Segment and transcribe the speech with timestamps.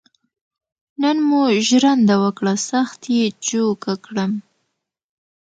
[1.01, 4.31] نن مو ژرنده وکړه سخت یې جوکه کړم.